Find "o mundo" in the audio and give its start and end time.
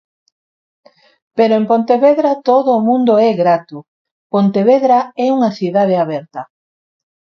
2.77-3.13